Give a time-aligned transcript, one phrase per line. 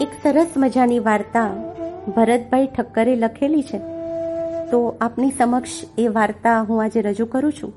[0.00, 1.50] એક સરસ મજાની વાર્તા
[2.16, 3.78] ભરતભાઈ ઠક્કરે લખેલી છે.
[4.70, 7.72] તો આપની સમક્ષ એ વાર્તા હું આજે રજૂ કરું છું.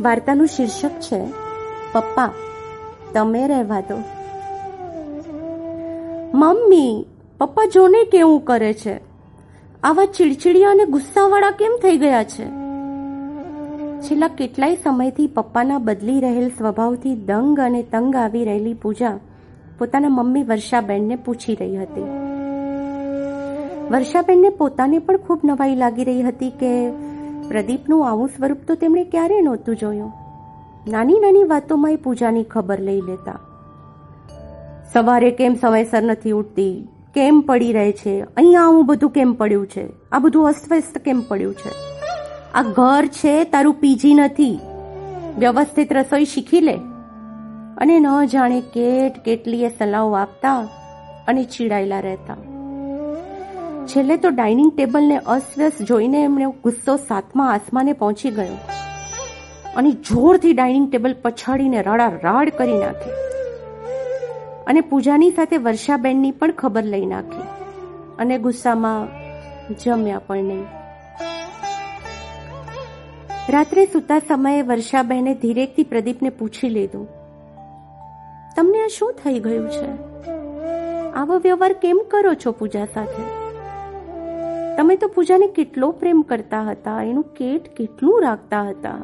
[0.00, 1.26] વાર્તાનું શીર્ષક છે,
[1.92, 2.30] પપ્પા,
[3.12, 3.96] તમે રહેવા દો.
[6.34, 7.06] મમ્મી,
[7.38, 9.00] પપ્પા જોને કેવું કરે છે?
[9.82, 12.63] આવા ચીડચીડિયા અને ગુસ્સાવાળા કેમ થઈ ગયા છે?
[14.04, 19.18] છેલ્લા કેટલાય સમયથી પપ્પાના બદલી રહેલ સ્વભાવથી દંગ અને તંગ આવી રહેલી પૂજા
[19.78, 22.02] પોતાના મમ્મી વર્ષાબેનને પૂછી રહી હતી.
[23.90, 26.90] વર્ષાબેનને પોતાને પણ ખૂબ નવાઈ લાગી રહી હતી કે
[27.48, 30.12] પ્રદીપનું આવું સ્વરૂપ તો તેમણે ક્યારે નહોતું જોયું.
[30.88, 33.40] નાની નાની વાતોમાં એ પૂજાની ખબર લઈ લેતા.
[34.92, 36.88] સવારે કેમ સમયસર નથી ઉઠતી?
[37.14, 38.20] કેમ પડી રહે છે?
[38.20, 39.88] અહીંયા આવું બધું કેમ પડ્યું છે?
[40.12, 41.93] આ બધું અસ્તવ્યસ્ત કેમ પડ્યું છે?
[42.54, 44.58] આ ઘર છે, તારું પીજી નથી.
[45.38, 46.74] વ્યવસ્થિત રસોઈ શીખી લે.
[47.76, 50.58] અને ન જાણે કેટ કેટલીએ સલાહો આપતા
[51.28, 52.36] અને ચીડાયેલા રહેતા.
[53.86, 58.58] છેલ્લે તો ડાઇનિંગ ટેબલને અસ્વ્યસ્ત જોઈને એમણે ગુસ્સો સાતમા આસમાને પહોંચી ગયો.
[59.76, 63.10] અને જોરથી ડાઇનિંગ ટેબલ પછાડીને રડા રાડ કરી નાખી.
[64.66, 67.42] અને પૂજાની સાથે વર્ષાબેનની પણ ખબર લઈ નાખી.
[68.18, 69.08] અને ગુસ્સામાં
[69.74, 70.83] જમ્યા પણ નહીં.
[73.48, 77.08] રાત્રે સૂતા સમયે વર્ષાબહેને ધીરેકથી પ્રદીપને પૂછી લીધું,
[78.56, 79.88] તમને આ શું થઈ ગયું છે?
[81.12, 83.24] આવો વ્યવહાર કેમ કરો છો પૂજા સાથે?
[84.76, 88.96] તમે તો પૂજાને કેટલો પ્રેમ કરતા હતા, એનું કેટ કેટલું રાખતા હતા.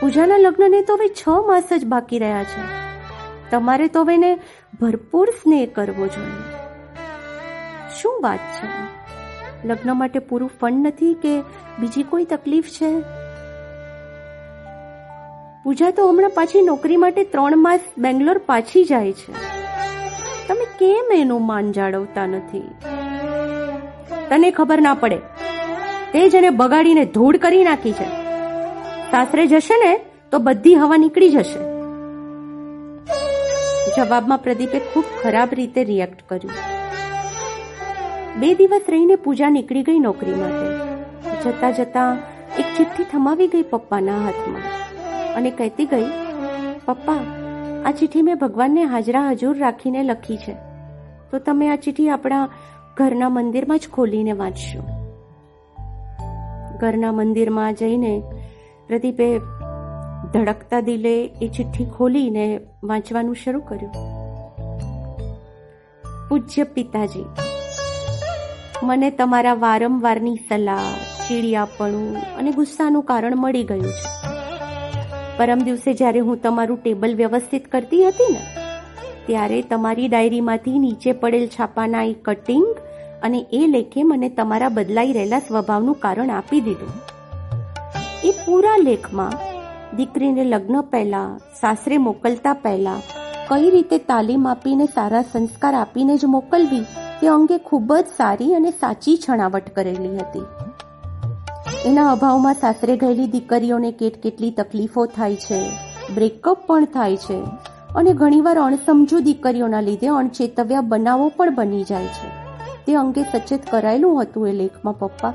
[0.00, 2.62] પૂજાના લગ્નને તો હવે છ માસ જ બાકી રહ્યા છે.
[3.50, 4.34] તમારે તો હવે એને
[4.80, 6.40] ભરપૂર સ્નેહ કરવો જોઈએ.
[8.02, 8.70] શું વાત છે?
[9.68, 11.42] લગ્ન માટે પૂરું ફંડ નથી કે
[11.80, 13.00] બીજી કોઈ તકલીફ છે?
[15.64, 19.32] પૂજા તો હમણાં પાછી નોકરી માટે ત્રણ માસ બેંગ્લોર પાછી જાય છે.
[20.48, 22.62] તમે કેમ એનું માન જાળવતા નથી?
[24.28, 25.16] તને ખબર ના પડે.
[26.12, 28.08] તે જ એને બગાડીને ધૂળ કરી નાખી છે.
[29.10, 30.00] સાસરે જશે ને,
[30.32, 31.58] તો બધી હવા નીકળી જશે.
[33.96, 36.52] જવાબમાં પ્રદીપે ખૂબ ખરાબ રીતે રિએક્ટ કર્યું.
[38.40, 40.69] બે દિવસ રહીને પૂજા નીકળી ગઈ નોકરી માટે.
[41.44, 42.10] જતા જતા
[42.60, 44.66] એક ચિઠ્ઠી થમાવી ગઈ પપ્પાના હાથમાં
[45.36, 46.08] અને કહેતી ગઈ,
[46.86, 47.22] પપ્પા,
[47.86, 50.54] આ ચિઠ્ઠી મેં ભગવાનને હાજરા હજુર રાખીને લખી છે.
[51.30, 52.44] તો તમે આ ચિઠ્ઠી આપણા
[52.96, 54.82] ઘરના મંદિરમાં જ ખોલીને વાંચશો.
[56.80, 58.12] ઘરના મંદિરમાં જઈને
[58.88, 59.28] પ્રદીપે
[60.32, 62.44] ધડકતા દિલે એ ચિઠ્ઠી ખોલીને
[62.84, 63.94] વાંચવાનું શરૂ કર્યું.
[66.28, 67.28] પૂજ્ય પિતાજી,
[68.82, 70.84] મને તમારા વારંવારની સલાહ
[71.30, 72.06] ચીડિયાપણું
[72.38, 74.08] અને ગુસ્સાનું કારણ મળી ગયું છે.
[75.38, 78.40] પરમ દિવસે જ્યારે હું તમારું ટેબલ વ્યવસ્થિત કરતી હતી ને,
[79.26, 82.66] ત્યારે તમારી ડાયરીમાંથી નીચે પડેલ છાપાના એ કટિંગ
[83.22, 86.92] અને એ લેખે મને તમારા બદલાઈ રહેલા સ્વભાવનું કારણ આપી દીધું.
[88.24, 89.38] એ પૂરા લેખમાં
[89.96, 91.28] દીકરીને લગ્ન પહેલા,
[91.60, 93.00] સાસરે મોકલતા પહેલા,
[93.50, 96.84] કઈ રીતે તાલીમ આપીને સારા સંસ્કાર આપીને જ મોકલવી
[97.20, 100.69] તે અંગે ખૂબ જ સારી અને સાચી છણાવટ કરેલી હતી.
[101.86, 105.70] એના અભાવમાં સાસરે ગયેલી દીકરીઓને કેટ કેટલી તકલીફો થાય છે.
[106.14, 107.42] બ્રેકઅપ પણ થાય છે.
[107.94, 112.28] અને ઘણીવાર અણસમજુ દીકરીઓના લીધે અણચેતવ્યા બનાવો પણ બની જાય છે.
[112.86, 115.34] તે અંગે સચેત કરાયેલું હતું એ લેખમાં પપ્પા.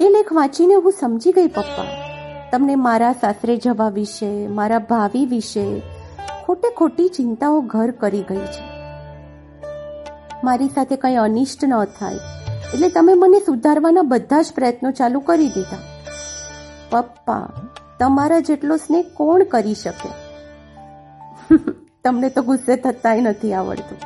[0.00, 1.84] એ લેખ વાંચીને હું સમજી ગઈ પપ્પા.
[2.52, 5.82] તમને મારા સાસરે જવા વિશે, મારા ભાવિ વિશે
[6.46, 8.68] ખોટે ખોટી ચિંતાઓ ઘર કરી ગઈ છે.
[10.44, 12.37] મારી સાથે કંઈ અનિષ્ટ ન થાય.
[12.74, 15.76] એટલે તમે મને સુધારવાના બધા જ પ્રયત્નો ચાલુ કરી દીધા.
[16.90, 17.48] પપ્પા,
[17.98, 20.08] તમારા જેટલો સ્નેહ કોણ કરી શકે?
[22.04, 23.98] તમને તો ગુસ્સે થતાય નથી આવડતું.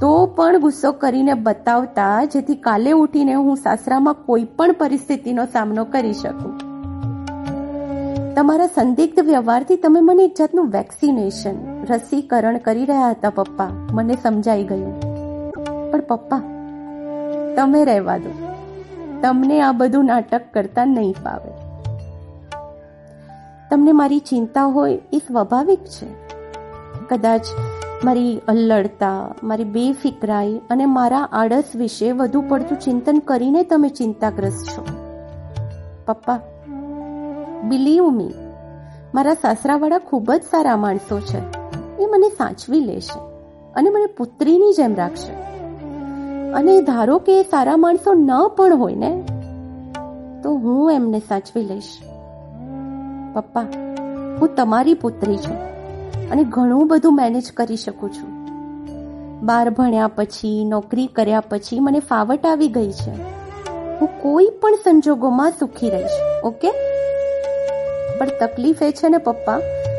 [0.00, 6.12] તો પણ ગુસ્સો કરીને બતાવતા, જેથી કાલે ઉઠીને હું સાસરામાં કોઈ પણ પરિસ્થિતિનો સામનો કરી
[6.12, 6.58] શકું.
[8.34, 13.68] તમારા સંદિગ્ધ વ્યવહારથી તમે મને એક જાતનું વેક્સિનેશન, રસીકરણ કરી રહ્યા હતા, પપ્પા.
[13.90, 15.00] મને સમજાઈ ગયું.
[15.90, 16.59] પણ પપ્પા
[17.56, 18.32] તમે રહેવા દો.
[19.22, 21.52] તમને આ બધું નાટક કરતા નહીં ફાવે.
[23.70, 26.06] તમને મારી ચિંતા હોય એ સ્વાભાવિક છે.
[27.08, 27.46] કદાચ
[28.04, 34.86] મારી અલ્લડતા, મારી બેફિકરાઈ અને મારા આળસ વિશે વધુ પડતું ચિંતન કરીને તમે ચિંતાગ્રસ્ત છો.
[36.06, 36.40] પપ્પા
[37.64, 38.34] બિલીવ મી
[39.14, 41.38] મારા સાસરાવાળા ખૂબ જ સારા માણસો છે.
[41.98, 43.18] એ મને સાચવી લેશે
[43.74, 45.49] અને મને પુત્રીની જેમ રાખશે.
[46.54, 49.22] અને ધારો કે સારા માણસો ન પણ હોય ને,
[50.42, 51.98] તો હું એમને સાચવી લઈશ.
[53.34, 53.60] પપ્પા,
[54.40, 55.56] હું તમારી પુત્રી છું
[56.30, 58.30] અને ઘણું બધું મેનેજ કરી શકું છું.
[59.46, 63.10] બાર ભણ્યા પછી, નોકરી કર્યા પછી મને ફાવટ આવી ગઈ છે.
[64.00, 66.70] હું કોઈ પણ સંજોગોમાં સુખી રહીશ, ઓકે?
[68.18, 69.58] પણ તકલીફ એ છે ને પપ્પા,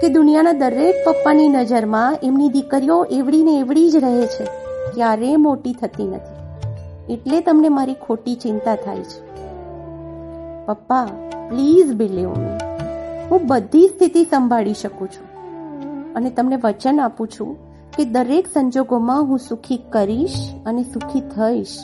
[0.00, 4.44] કે દુનિયાના દરેક પપ્પાની નજરમાં એમની દીકરીઓ એવડી ને એવડી જ રહે છે.
[4.94, 6.31] ક્યારેય મોટી થતી નથી.
[7.10, 9.32] એટલે તમને મારી ખોટી ચિંતા થાય છે.
[10.66, 11.04] પપ્પા
[11.48, 12.58] પ્લીઝ બિલીવ મી
[13.30, 15.32] હું બધી સ્થિતિ સંભાળી શકું છું.
[16.14, 17.56] અને તમને વચન આપું છું
[17.96, 20.34] કે દરેક સંજોગોમાં હું સુખી કરીશ
[20.66, 21.78] અને સુખી થઈશ.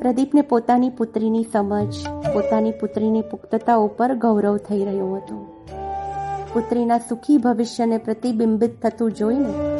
[0.00, 1.92] પ્રદીપને પોતાની પુત્રીની સમજ,
[2.34, 5.46] પોતાની પુત્રીની પુખ્તતા ઉપર ગૌરવ થઈ રહ્યું હતું.
[6.54, 9.76] પુત્રીના સુખી ભવિષ્યને પ્રતિબિંબિત થતું જોઈને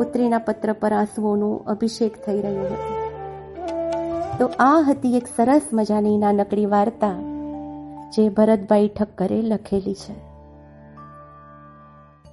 [0.00, 4.38] પુત્રીના પત્ર પર આંસુઓનું અભિષેક થઈ રહ્યું હતું.
[4.38, 7.14] તો આ હતી એક સરસ મજાની નાનકડી વાર્તા
[8.12, 10.29] જે ભરતભાઈ ઠક્કરે લખેલી છે.